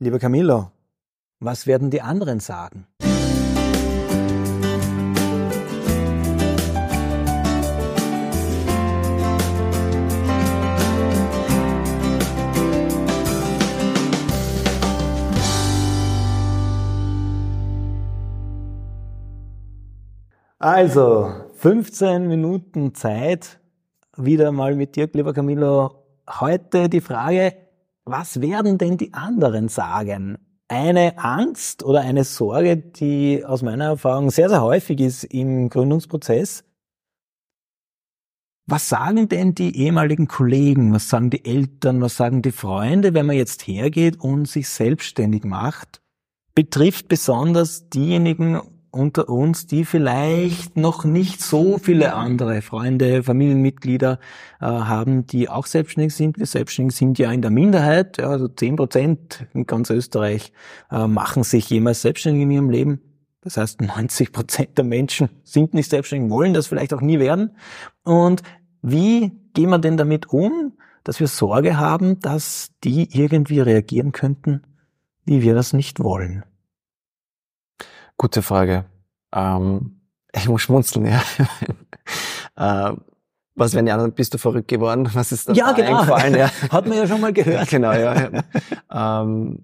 [0.00, 0.70] Lieber Camillo,
[1.40, 2.86] was werden die anderen sagen?
[20.60, 23.58] Also, 15 Minuten Zeit,
[24.16, 26.04] wieder mal mit dir, lieber Camillo.
[26.28, 27.67] Heute die Frage,
[28.10, 30.38] was werden denn die anderen sagen?
[30.68, 36.64] Eine Angst oder eine Sorge, die aus meiner Erfahrung sehr, sehr häufig ist im Gründungsprozess.
[38.66, 43.24] Was sagen denn die ehemaligen Kollegen, was sagen die Eltern, was sagen die Freunde, wenn
[43.24, 46.02] man jetzt hergeht und sich selbstständig macht?
[46.54, 54.18] Betrifft besonders diejenigen unter uns, die vielleicht noch nicht so viele andere Freunde, Familienmitglieder
[54.60, 56.38] äh, haben, die auch selbstständig sind.
[56.38, 60.52] Wir Selbstständigen sind ja in der Minderheit, ja, also zehn Prozent in ganz Österreich
[60.90, 63.00] äh, machen sich jemals selbstständig in ihrem Leben.
[63.42, 67.56] Das heißt, 90 Prozent der Menschen sind nicht selbstständig, wollen das vielleicht auch nie werden.
[68.04, 68.42] Und
[68.82, 70.72] wie gehen wir denn damit um,
[71.04, 74.62] dass wir Sorge haben, dass die irgendwie reagieren könnten,
[75.24, 76.44] wie wir das nicht wollen?
[78.18, 78.84] Gute Frage.
[79.32, 80.00] Ähm,
[80.34, 81.22] ich muss schmunzeln, ja.
[82.90, 82.96] äh,
[83.54, 85.08] was, wenn die anderen, bist du verrückt geworden?
[85.14, 86.00] Was ist da ja, genau.
[86.00, 86.34] eingefallen?
[86.34, 86.50] Ja.
[86.70, 87.68] Hat man ja schon mal gehört.
[87.68, 88.30] genau, ja.
[88.90, 89.22] ja.
[89.22, 89.60] ähm,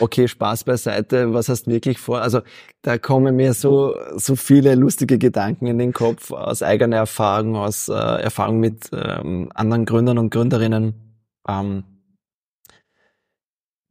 [0.00, 1.32] okay, Spaß beiseite.
[1.32, 2.20] Was hast du wirklich vor?
[2.20, 2.40] Also,
[2.82, 7.88] da kommen mir so, so viele lustige Gedanken in den Kopf aus eigener Erfahrung, aus
[7.88, 10.94] äh, Erfahrung mit ähm, anderen Gründern und Gründerinnen.
[11.48, 11.84] Ähm,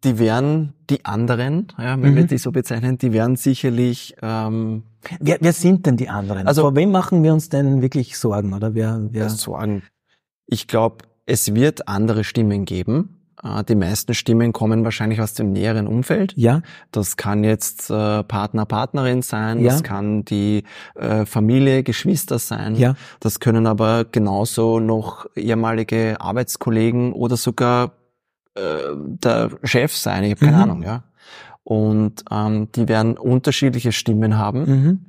[0.05, 2.15] die werden die anderen, ja, wenn mhm.
[2.15, 4.15] wir die so bezeichnen, die werden sicherlich.
[4.21, 4.83] Ähm,
[5.19, 6.47] wer, wer sind denn die anderen?
[6.47, 9.01] Also vor wem machen wir uns denn wirklich Sorgen oder wer?
[9.09, 9.29] wer?
[9.29, 9.83] Sorgen.
[10.45, 13.25] Ich glaube, es wird andere Stimmen geben.
[13.43, 16.33] Äh, die meisten Stimmen kommen wahrscheinlich aus dem näheren Umfeld.
[16.35, 16.61] Ja.
[16.91, 19.59] Das kann jetzt äh, Partner, Partnerin sein.
[19.59, 19.71] Ja.
[19.71, 20.63] Das kann die
[20.93, 22.75] äh, Familie, Geschwister sein.
[22.75, 22.95] Ja.
[23.19, 27.93] Das können aber genauso noch ehemalige Arbeitskollegen oder sogar
[28.55, 30.63] äh, der Chef sein, ich habe keine mhm.
[30.63, 31.03] Ahnung, ja.
[31.63, 35.05] Und ähm, die werden unterschiedliche Stimmen haben mhm.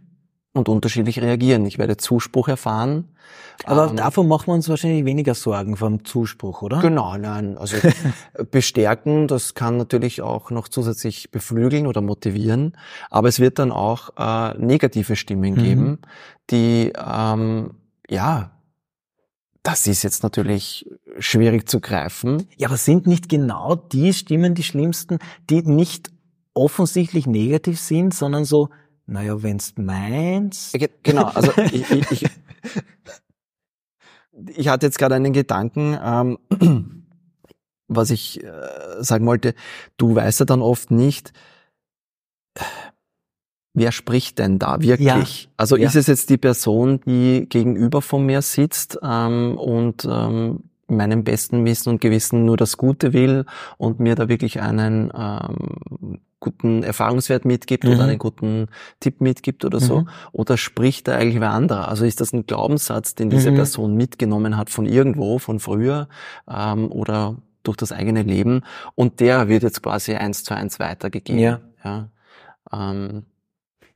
[0.55, 1.67] und unterschiedlich reagieren.
[1.67, 3.09] Ich werde Zuspruch erfahren.
[3.65, 6.81] Aber ähm, davon machen wir uns wahrscheinlich weniger Sorgen vom Zuspruch, oder?
[6.81, 7.59] Genau, nein.
[7.59, 7.77] Also
[8.51, 12.73] bestärken, das kann natürlich auch noch zusätzlich beflügeln oder motivieren.
[13.11, 15.63] Aber es wird dann auch äh, negative Stimmen mhm.
[15.63, 15.99] geben,
[16.51, 17.73] die ähm,
[18.09, 18.56] ja
[19.67, 20.89] das ist jetzt natürlich
[21.19, 22.47] schwierig zu greifen.
[22.57, 25.19] Ja, aber sind nicht genau die Stimmen die schlimmsten,
[25.51, 26.13] die nicht
[26.55, 28.69] offensichtlich negativ sind, sondern so,
[29.07, 30.77] naja, wenn's meinst.
[31.03, 32.25] Genau, also ich, ich, ich,
[34.55, 36.39] ich hatte jetzt gerade einen Gedanken, ähm,
[37.89, 39.55] was ich äh, sagen wollte,
[39.97, 41.33] du weißt ja dann oft nicht,
[43.77, 45.45] wer spricht denn da wirklich?
[45.45, 45.51] Ja.
[45.57, 45.87] Also ja.
[45.87, 51.25] ist es jetzt die Person, die gegenüber von mir sitzt ähm, und ähm, in meinem
[51.25, 53.45] besten Wissen und Gewissen nur das Gute will
[53.77, 57.91] und mir da wirklich einen ähm, guten Erfahrungswert mitgibt mhm.
[57.93, 58.69] oder einen guten
[59.01, 60.03] Tipp mitgibt oder so?
[60.03, 60.09] Mhm.
[60.33, 61.89] Oder spricht da eigentlich wer anderer?
[61.89, 63.57] Also ist das ein Glaubenssatz, den diese mhm.
[63.57, 66.09] Person mitgenommen hat von irgendwo, von früher
[66.49, 68.63] ähm, oder durch das eigene Leben
[68.95, 71.41] und der wird jetzt quasi eins zu eins weitergegeben.
[71.41, 71.61] Ja.
[71.85, 72.09] ja.
[72.73, 73.25] Ähm,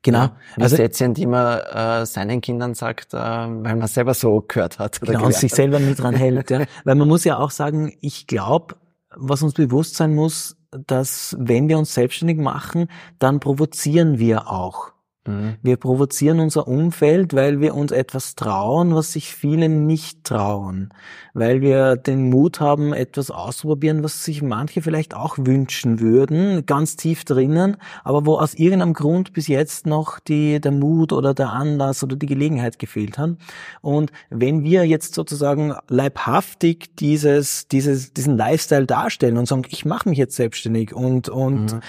[0.03, 0.19] Genau.
[0.19, 4.79] Ja, also Sätzchen, die man äh, seinen Kindern sagt, äh, weil man selber so gehört
[4.79, 4.99] hat.
[5.01, 6.49] Oder genau, und sich selber nicht dran hält.
[6.49, 6.65] Ja.
[6.83, 8.75] Weil man muss ja auch sagen, ich glaube,
[9.15, 12.87] was uns bewusst sein muss, dass wenn wir uns selbstständig machen,
[13.19, 14.91] dann provozieren wir auch.
[15.27, 15.57] Mhm.
[15.61, 20.89] Wir provozieren unser Umfeld, weil wir uns etwas trauen, was sich viele nicht trauen.
[21.35, 26.95] Weil wir den Mut haben, etwas auszuprobieren, was sich manche vielleicht auch wünschen würden, ganz
[26.95, 31.51] tief drinnen, aber wo aus irgendeinem Grund bis jetzt noch die, der Mut oder der
[31.51, 33.37] Anlass oder die Gelegenheit gefehlt haben.
[33.81, 40.09] Und wenn wir jetzt sozusagen leibhaftig dieses, dieses, diesen Lifestyle darstellen und sagen, ich mache
[40.09, 41.81] mich jetzt selbstständig und, und, mhm.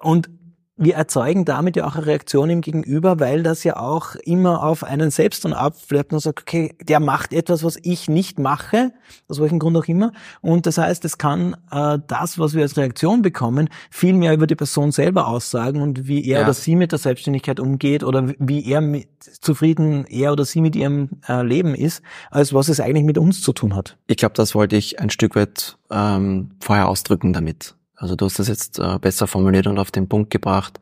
[0.00, 0.37] und
[0.78, 4.84] wir erzeugen damit ja auch eine Reaktion im Gegenüber, weil das ja auch immer auf
[4.84, 8.92] einen selbst dann abflirten und sagt, okay, der macht etwas, was ich nicht mache,
[9.28, 10.12] aus welchem Grund auch immer.
[10.40, 14.46] Und das heißt, es kann äh, das, was wir als Reaktion bekommen, viel mehr über
[14.46, 16.44] die Person selber aussagen und wie er ja.
[16.44, 19.08] oder sie mit der Selbstständigkeit umgeht oder wie er mit,
[19.40, 23.42] zufrieden er oder sie mit ihrem äh, Leben ist, als was es eigentlich mit uns
[23.42, 23.96] zu tun hat.
[24.06, 27.74] Ich glaube, das wollte ich ein Stück weit ähm, vorher ausdrücken damit.
[27.98, 30.80] Also du hast das jetzt äh, besser formuliert und auf den Punkt gebracht.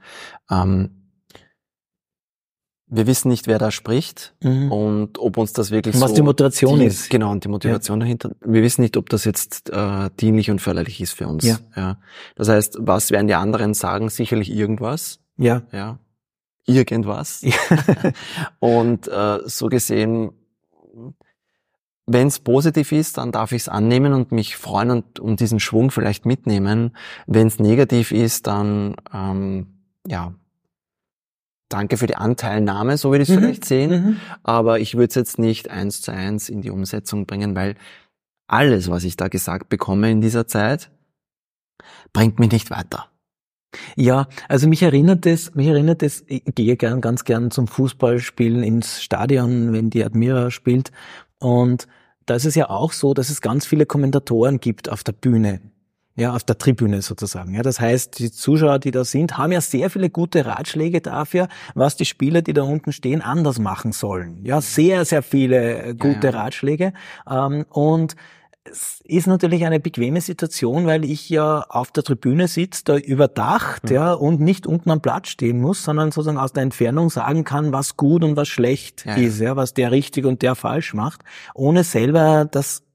[0.50, 0.90] Ähm,
[2.88, 4.70] wir wissen nicht, wer da spricht mhm.
[4.70, 7.10] und ob uns das wirklich und was so die Motivation die, ist.
[7.10, 8.04] Genau, und die Motivation ja.
[8.04, 8.30] dahinter.
[8.44, 11.44] Wir wissen nicht, ob das jetzt äh, dienlich und förderlich ist für uns.
[11.44, 11.58] Ja.
[11.74, 11.98] ja.
[12.36, 14.08] Das heißt, was werden die anderen sagen?
[14.08, 15.18] Sicherlich irgendwas.
[15.36, 15.62] Ja.
[15.72, 15.98] Ja.
[16.66, 17.42] Irgendwas.
[17.42, 17.54] Ja.
[18.60, 20.30] und äh, so gesehen,
[22.06, 25.58] wenn es positiv ist, dann darf ich es annehmen und mich freuen und um diesen
[25.58, 26.96] Schwung vielleicht mitnehmen.
[27.26, 29.66] Wenn es negativ ist, dann ähm,
[30.06, 30.32] ja,
[31.68, 33.40] danke für die Anteilnahme, so würde ich es mhm.
[33.40, 33.90] vielleicht sehen.
[33.90, 34.16] Mhm.
[34.44, 37.74] Aber ich würde es jetzt nicht eins zu eins in die Umsetzung bringen, weil
[38.46, 40.90] alles, was ich da gesagt bekomme in dieser Zeit,
[42.12, 43.08] bringt mich nicht weiter.
[43.96, 48.62] Ja, also mich erinnert es, mich erinnert es, ich gehe gern, ganz gern zum Fußballspielen
[48.62, 50.92] ins Stadion, wenn die Admira spielt.
[51.38, 51.86] Und
[52.26, 55.60] da ist es ja auch so, dass es ganz viele Kommentatoren gibt auf der Bühne
[56.16, 57.54] ja, auf der Tribüne sozusagen.
[57.54, 61.48] Ja, das heißt, die Zuschauer, die da sind, haben ja sehr viele gute Ratschläge dafür,
[61.74, 64.40] was die Spieler, die da unten stehen, anders machen sollen.
[64.42, 66.40] Ja, sehr, sehr viele äh, gute ja, ja.
[66.40, 66.92] Ratschläge.
[67.30, 68.16] Ähm, und
[68.70, 73.84] es ist natürlich eine bequeme Situation, weil ich ja auf der Tribüne sitze, da überdacht,
[73.84, 73.94] mhm.
[73.94, 77.72] ja, und nicht unten am Platz stehen muss, sondern sozusagen aus der Entfernung sagen kann,
[77.72, 81.22] was gut und was schlecht ja, ist, ja, was der richtig und der falsch macht,
[81.54, 82.85] ohne selber das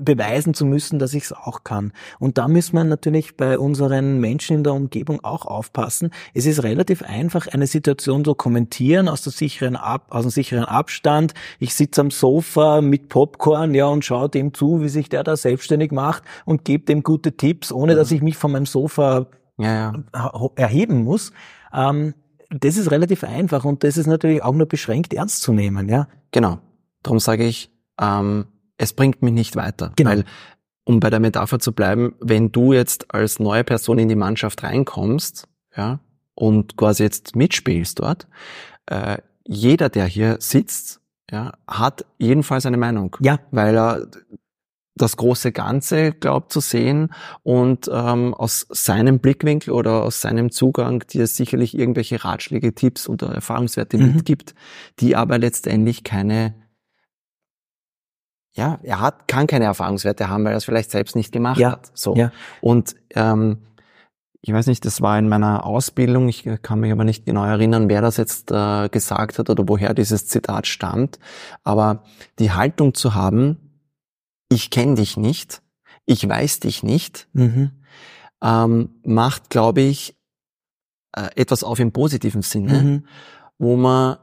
[0.00, 1.92] beweisen zu müssen, dass ich es auch kann.
[2.18, 6.10] Und da müssen wir natürlich bei unseren Menschen in der Umgebung auch aufpassen.
[6.34, 10.64] Es ist relativ einfach, eine Situation zu kommentieren aus, der sicheren Ab aus dem sicheren
[10.64, 11.34] Abstand.
[11.58, 15.36] Ich sitze am Sofa mit Popcorn ja, und schaue dem zu, wie sich der da
[15.36, 19.26] selbstständig macht und gebe dem gute Tipps, ohne dass ich mich von meinem Sofa
[19.58, 20.50] ja, ja.
[20.56, 21.32] erheben muss.
[21.72, 22.14] Ähm,
[22.50, 25.88] das ist relativ einfach und das ist natürlich auch nur beschränkt ernst zu nehmen.
[25.88, 26.08] Ja?
[26.32, 26.58] Genau.
[27.02, 27.70] Darum sage ich,
[28.00, 28.46] ähm
[28.80, 29.92] es bringt mich nicht weiter.
[29.96, 30.10] Genau.
[30.10, 30.24] Weil,
[30.84, 34.62] um bei der Metapher zu bleiben, wenn du jetzt als neue Person in die Mannschaft
[34.62, 35.46] reinkommst,
[35.76, 36.00] ja,
[36.34, 38.26] und quasi jetzt mitspielst dort,
[38.86, 41.00] äh, jeder, der hier sitzt,
[41.30, 43.16] ja, hat jedenfalls eine Meinung.
[43.20, 43.38] Ja.
[43.50, 44.06] Weil er
[44.96, 47.12] das große Ganze glaubt zu sehen
[47.42, 53.28] und ähm, aus seinem Blickwinkel oder aus seinem Zugang dir sicherlich irgendwelche Ratschläge, Tipps oder
[53.28, 54.14] Erfahrungswerte mhm.
[54.14, 54.54] mitgibt,
[54.98, 56.54] die aber letztendlich keine
[58.52, 61.72] ja, er hat, kann keine Erfahrungswerte haben, weil er es vielleicht selbst nicht gemacht ja.
[61.72, 61.90] hat.
[61.94, 62.14] So.
[62.16, 62.32] Ja.
[62.60, 63.58] Und ähm,
[64.42, 67.88] ich weiß nicht, das war in meiner Ausbildung, ich kann mich aber nicht genau erinnern,
[67.88, 71.18] wer das jetzt äh, gesagt hat oder woher dieses Zitat stammt,
[71.62, 72.04] aber
[72.38, 73.82] die Haltung zu haben,
[74.48, 75.62] ich kenne dich nicht,
[76.06, 77.70] ich weiß dich nicht, mhm.
[78.42, 80.16] ähm, macht, glaube ich,
[81.12, 83.06] äh, etwas auf im positiven Sinne, mhm.
[83.58, 84.16] wo man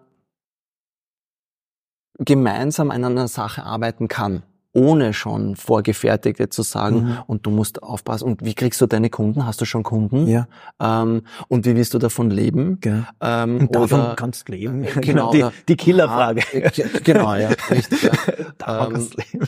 [2.19, 4.43] gemeinsam an einer Sache arbeiten kann,
[4.73, 7.17] ohne schon Vorgefertigte zu sagen, mhm.
[7.27, 8.25] und du musst aufpassen.
[8.25, 9.45] Und wie kriegst du deine Kunden?
[9.45, 10.27] Hast du schon Kunden?
[10.27, 10.47] Ja.
[10.79, 12.79] Ähm, und wie wirst du davon leben?
[12.79, 13.03] Genau.
[13.21, 14.83] Ähm, und davon oder, kannst du leben.
[14.83, 15.31] Äh, genau.
[15.31, 16.41] Die, die Killerfrage.
[16.53, 16.69] Ah,
[17.03, 18.03] genau, ja, richtig.
[18.03, 18.11] Ja.
[18.57, 19.47] davon ähm, kannst du leben.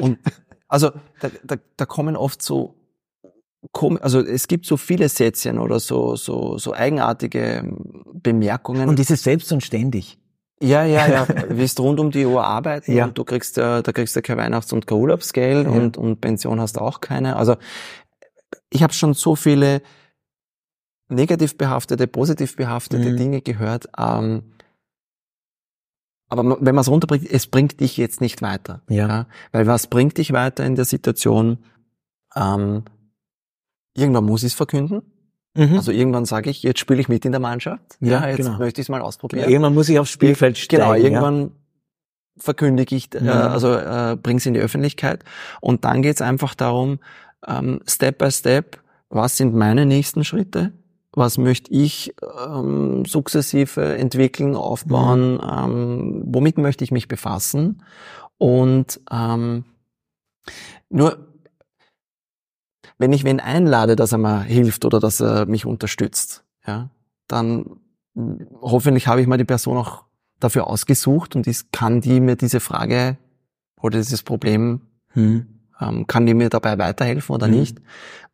[0.00, 0.18] und
[0.68, 0.90] also
[1.20, 2.74] da, da, da kommen oft so
[4.00, 7.64] also es gibt so viele Sätzchen oder so, so, so eigenartige
[8.12, 8.88] Bemerkungen.
[8.88, 10.18] Und dieses selbst und ständig.
[10.62, 11.26] Ja, ja, ja.
[11.48, 13.04] Willst rund um die Uhr arbeiten ja.
[13.04, 15.72] und du kriegst ja, da kriegst du kein Weihnachts- und kein Urlaubsgeld ja.
[15.72, 17.36] und, und Pension hast du auch keine.
[17.36, 17.56] Also
[18.70, 19.82] ich habe schon so viele
[21.08, 23.16] negativ behaftete, positiv behaftete mhm.
[23.16, 23.88] Dinge gehört.
[23.98, 24.54] Ähm,
[26.28, 28.82] aber wenn man es runterbringt, es bringt dich jetzt nicht weiter.
[28.88, 29.08] Ja.
[29.08, 29.26] ja.
[29.50, 31.58] Weil was bringt dich weiter in der Situation?
[32.34, 32.84] Ähm,
[33.94, 35.02] irgendwann muss ich es verkünden.
[35.54, 35.76] Mhm.
[35.76, 37.96] Also irgendwann sage ich, jetzt spiele ich mit in der Mannschaft.
[38.00, 38.58] Ja, ja jetzt genau.
[38.58, 39.48] möchte ich es mal ausprobieren.
[39.48, 40.82] irgendwann muss ich aufs Spielfeld steigen.
[40.82, 41.48] Genau, irgendwann ja.
[42.38, 45.24] verkündige ich, äh, also äh, bringe es in die Öffentlichkeit.
[45.60, 47.00] Und dann geht es einfach darum,
[47.46, 48.78] ähm, Step by Step,
[49.10, 50.72] was sind meine nächsten Schritte?
[51.14, 52.14] Was möchte ich
[52.46, 55.34] ähm, sukzessive entwickeln, aufbauen?
[55.34, 55.40] Mhm.
[55.42, 57.82] Ähm, womit möchte ich mich befassen?
[58.38, 59.64] Und ähm,
[60.88, 61.31] nur
[63.02, 66.88] wenn ich wen einlade, dass er mir hilft oder dass er mich unterstützt, ja,
[67.26, 67.80] dann
[68.60, 70.04] hoffentlich habe ich mal die Person auch
[70.38, 73.18] dafür ausgesucht und ich kann die mir diese Frage
[73.80, 75.46] oder dieses Problem, hm.
[75.80, 77.58] ähm, kann die mir dabei weiterhelfen oder hm.
[77.58, 77.82] nicht.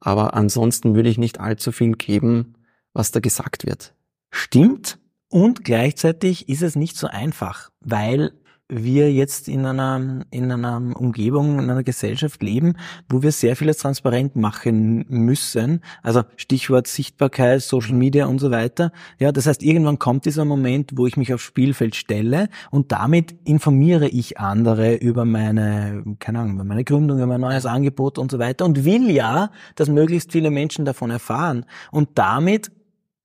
[0.01, 2.53] Aber ansonsten würde ich nicht allzu viel geben,
[2.93, 3.95] was da gesagt wird.
[4.31, 4.99] Stimmt.
[5.31, 8.33] Und gleichzeitig ist es nicht so einfach, weil
[8.69, 12.75] wir jetzt in einer, in einer Umgebung, in einer Gesellschaft leben,
[13.09, 15.81] wo wir sehr vieles transparent machen müssen.
[16.03, 18.93] Also Stichwort Sichtbarkeit, Social Media und so weiter.
[19.19, 23.35] Ja, das heißt, irgendwann kommt dieser Moment, wo ich mich aufs Spielfeld stelle und damit
[23.45, 28.31] informiere ich andere über meine, keine Ahnung, über meine Gründung, über mein neues Angebot und
[28.31, 31.65] so weiter und will ja, dass möglichst viele Menschen davon erfahren.
[31.91, 32.71] Und damit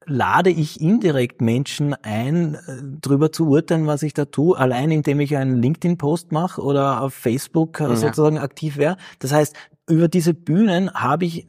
[0.05, 2.59] lade ich indirekt Menschen ein, äh,
[3.01, 7.13] darüber zu urteilen, was ich da tue, allein indem ich einen LinkedIn-Post mache oder auf
[7.13, 7.95] Facebook äh, ja.
[7.95, 8.97] sozusagen aktiv wäre.
[9.19, 9.55] Das heißt,
[9.89, 11.47] über diese Bühnen habe ich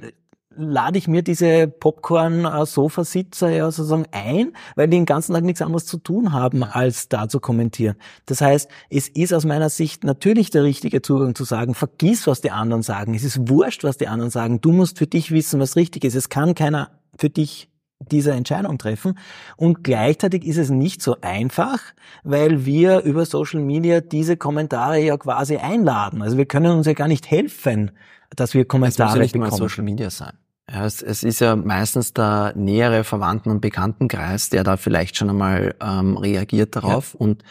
[0.57, 5.87] lade ich mir diese Popcorn-Sofasitzer ja sozusagen ein, weil die den ganzen Tag nichts anderes
[5.87, 7.97] zu tun haben, als da zu kommentieren.
[8.27, 12.41] Das heißt, es ist aus meiner Sicht natürlich der richtige Zugang zu sagen, vergiss, was
[12.41, 13.15] die anderen sagen.
[13.15, 14.61] Es ist wurscht, was die anderen sagen.
[14.61, 16.15] Du musst für dich wissen, was richtig ist.
[16.15, 17.69] Es kann keiner für dich
[18.01, 19.19] diese Entscheidung treffen.
[19.57, 21.81] Und gleichzeitig ist es nicht so einfach,
[22.23, 26.23] weil wir über Social Media diese Kommentare ja quasi einladen.
[26.23, 27.93] Also wir können uns ja gar nicht helfen,
[28.35, 29.51] dass wir Kommentare es muss ja nicht bekommen.
[29.51, 30.33] Mal Social Media sein.
[30.71, 35.29] Ja, es, es ist ja meistens der nähere Verwandten- und Bekanntenkreis, der da vielleicht schon
[35.29, 37.15] einmal ähm, reagiert darauf.
[37.15, 37.21] Ja.
[37.21, 37.45] Und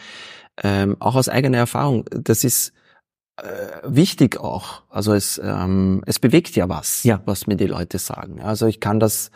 [0.62, 2.72] ähm, auch aus eigener Erfahrung, das ist
[3.36, 4.82] äh, wichtig auch.
[4.90, 7.20] Also es, ähm, es bewegt ja was, ja.
[7.24, 8.40] was mir die Leute sagen.
[8.40, 9.30] Also ich kann das,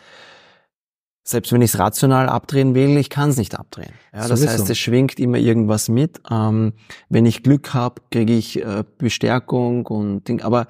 [1.29, 3.93] selbst wenn ich es rational abdrehen will, ich kann es nicht abdrehen.
[4.11, 6.21] Ja, das heißt, es schwingt immer irgendwas mit.
[6.29, 6.73] Ähm,
[7.09, 10.41] wenn ich Glück habe, kriege ich äh, Bestärkung und Ding.
[10.41, 10.65] Aber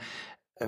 [0.56, 0.68] äh,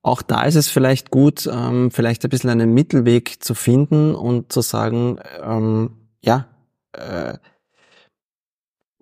[0.00, 4.50] auch da ist es vielleicht gut, ähm, vielleicht ein bisschen einen Mittelweg zu finden und
[4.50, 5.90] zu sagen, ähm,
[6.22, 6.46] ja,
[6.92, 7.34] äh,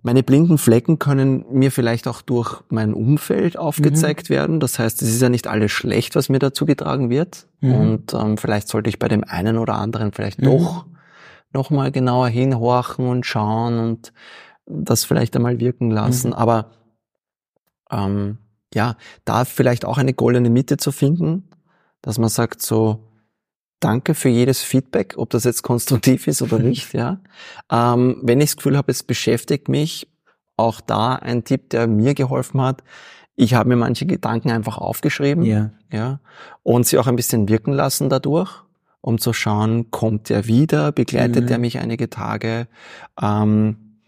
[0.07, 4.33] meine blinden Flecken können mir vielleicht auch durch mein Umfeld aufgezeigt mhm.
[4.33, 4.59] werden.
[4.61, 7.45] Das heißt, es ist ja nicht alles schlecht, was mir dazu getragen wird.
[7.59, 7.75] Mhm.
[7.75, 10.45] Und ähm, vielleicht sollte ich bei dem einen oder anderen vielleicht mhm.
[10.45, 10.85] doch
[11.51, 14.13] nochmal genauer hinhorchen und schauen und
[14.65, 16.29] das vielleicht einmal wirken lassen.
[16.29, 16.35] Mhm.
[16.35, 16.71] Aber
[17.91, 18.37] ähm,
[18.73, 18.95] ja,
[19.25, 21.49] da vielleicht auch eine goldene Mitte zu finden,
[22.01, 23.06] dass man sagt so,
[23.79, 27.19] danke für jedes Feedback, ob das jetzt konstruktiv ist oder nicht, ja.
[27.71, 30.07] Ähm, wenn ich das Gefühl habe, es beschäftigt mich,
[30.55, 32.83] auch da ein Tipp, der mir geholfen hat.
[33.35, 35.69] Ich habe mir manche Gedanken einfach aufgeschrieben, ja.
[35.91, 36.19] ja,
[36.63, 38.49] und sie auch ein bisschen wirken lassen dadurch,
[39.01, 41.51] um zu schauen, kommt der wieder, begleitet mhm.
[41.51, 42.67] er mich einige Tage,
[43.21, 43.99] ähm,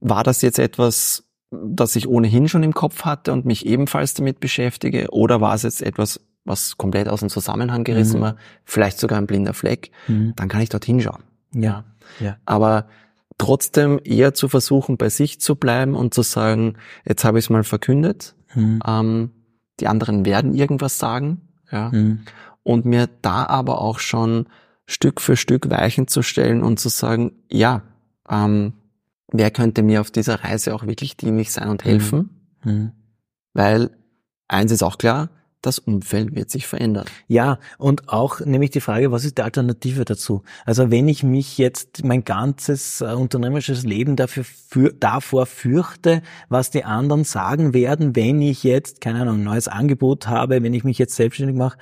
[0.00, 4.40] war das jetzt etwas, das ich ohnehin schon im Kopf hatte und mich ebenfalls damit
[4.40, 5.08] beschäftige?
[5.10, 8.24] Oder war es jetzt etwas, was komplett aus dem Zusammenhang gerissen mhm.
[8.24, 9.90] war, vielleicht sogar ein blinder Fleck?
[10.08, 10.34] Mhm.
[10.36, 11.22] Dann kann ich dort hinschauen.
[11.54, 11.84] Ja.
[12.20, 12.36] ja.
[12.44, 12.86] Aber
[13.38, 17.50] trotzdem eher zu versuchen, bei sich zu bleiben und zu sagen, jetzt habe ich es
[17.50, 18.80] mal verkündet, mhm.
[18.86, 19.30] ähm,
[19.80, 22.20] die anderen werden irgendwas sagen, ja, mhm.
[22.62, 24.46] und mir da aber auch schon
[24.86, 27.82] Stück für Stück Weichen zu stellen und zu sagen, ja,
[28.28, 28.74] ähm,
[29.28, 32.30] wer könnte mir auf dieser Reise auch wirklich dienlich sein und helfen?
[32.62, 32.72] Mhm.
[32.72, 32.92] mhm.
[33.54, 33.90] Weil
[34.48, 35.28] eins ist auch klar,
[35.62, 37.06] das Umfeld wird sich verändern.
[37.28, 40.42] Ja, und auch nämlich die Frage, was ist die Alternative dazu?
[40.64, 46.70] Also wenn ich mich jetzt mein ganzes äh, unternehmerisches Leben dafür für, davor fürchte, was
[46.70, 50.84] die anderen sagen werden, wenn ich jetzt, keine Ahnung, ein neues Angebot habe, wenn ich
[50.84, 51.78] mich jetzt selbstständig mache,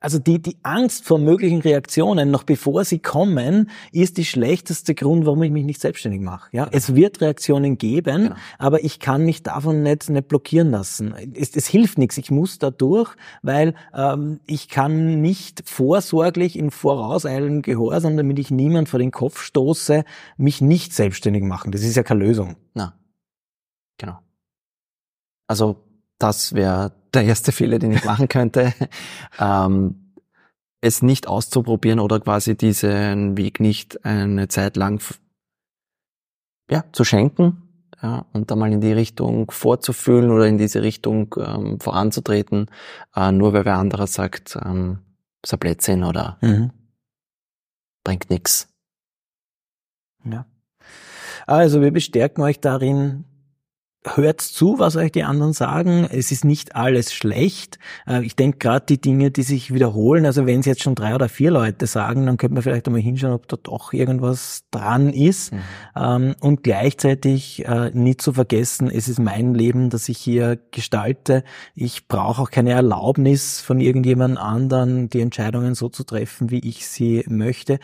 [0.00, 5.26] also die, die Angst vor möglichen Reaktionen, noch bevor sie kommen, ist die schlechteste Grund,
[5.26, 6.48] warum ich mich nicht selbstständig mache.
[6.52, 8.36] Ja, es wird Reaktionen geben, genau.
[8.58, 11.14] aber ich kann mich davon nicht, nicht blockieren lassen.
[11.34, 12.16] Es, es hilft nichts.
[12.16, 18.50] Ich muss da durch, weil ähm, ich kann nicht vorsorglich in vorauseilendem Gehorsam, damit ich
[18.50, 20.04] niemand vor den Kopf stoße,
[20.38, 21.72] mich nicht selbstständig machen.
[21.72, 22.56] Das ist ja keine Lösung.
[22.72, 22.94] Na,
[23.98, 24.18] genau.
[25.46, 25.76] Also
[26.18, 28.72] das wäre der erste Fehler, den ich machen könnte.
[29.38, 30.14] ähm,
[30.80, 35.02] es nicht auszuprobieren oder quasi diesen Weg nicht eine Zeit lang
[36.70, 37.70] ja, zu schenken
[38.02, 42.70] ja, und da mal in die Richtung vorzufühlen oder in diese Richtung ähm, voranzutreten,
[43.14, 45.00] äh, nur weil wer anderer sagt, ähm,
[45.42, 46.70] ist ein Blödsinn oder mhm.
[48.04, 48.68] bringt nix.
[50.24, 50.46] Ja.
[51.46, 53.24] Also wir bestärken euch darin,
[54.06, 56.08] hört zu, was euch die anderen sagen.
[56.10, 57.78] Es ist nicht alles schlecht.
[58.06, 61.14] Äh, ich denke gerade die Dinge, die sich wiederholen, also wenn es jetzt schon drei
[61.14, 65.10] oder vier Leute sagen, dann könnte man vielleicht einmal hinschauen, ob da doch irgendwas dran
[65.10, 65.52] ist.
[65.52, 65.58] Mhm.
[65.96, 71.44] Ähm, und gleichzeitig äh, nicht zu vergessen, es ist mein Leben, das ich hier gestalte.
[71.74, 76.86] Ich brauche auch keine Erlaubnis von irgendjemand anderen, die Entscheidungen so zu treffen, wie ich
[76.86, 77.78] sie möchte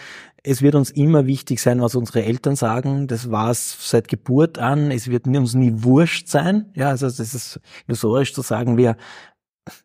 [0.46, 3.08] es wird uns immer wichtig sein, was unsere Eltern sagen.
[3.08, 4.92] Das war es seit Geburt an.
[4.92, 6.66] Es wird uns nie wurscht sein.
[6.74, 8.96] Ja, also das ist illusorisch zu sagen, wir,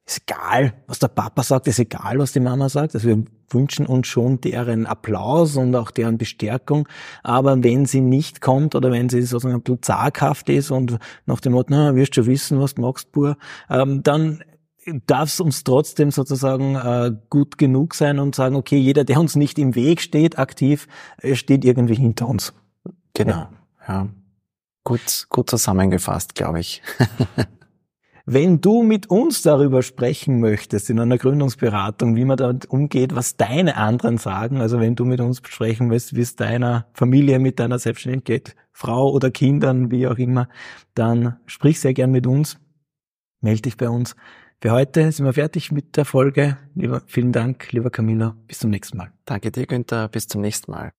[0.06, 2.94] ist egal, was der Papa sagt, ist egal, was die Mama sagt.
[2.94, 6.88] Also wir wünschen uns schon deren Applaus und auch deren Bestärkung.
[7.24, 11.54] Aber wenn sie nicht kommt oder wenn sie sozusagen ein zaghaft ist und nach dem
[11.54, 13.36] Motto, na, wirst schon wissen, was du magst, pur,
[13.68, 14.44] ähm, dann
[15.06, 19.36] darf es uns trotzdem sozusagen äh, gut genug sein und sagen, okay, jeder, der uns
[19.36, 20.88] nicht im Weg steht, aktiv,
[21.22, 22.54] äh, steht irgendwie hinter uns.
[23.14, 23.50] Genau, ja.
[23.88, 24.10] ja.
[24.84, 26.82] Gut, gut zusammengefasst, glaube ich.
[28.26, 33.36] Wenn du mit uns darüber sprechen möchtest in einer Gründungsberatung, wie man damit umgeht, was
[33.36, 37.60] deine anderen sagen, also wenn du mit uns sprechen willst, wie es deiner Familie mit
[37.60, 40.48] deiner Selbstständigkeit geht, Frau oder Kindern, wie auch immer,
[40.94, 42.60] dann sprich sehr gern mit uns,
[43.42, 44.16] melde dich bei uns.
[44.64, 46.56] Für heute sind wir fertig mit der Folge.
[46.76, 48.36] Lieber, vielen Dank, lieber Camilla.
[48.46, 49.12] Bis zum nächsten Mal.
[49.26, 50.08] Danke dir, Günther.
[50.08, 50.90] Bis zum nächsten Mal.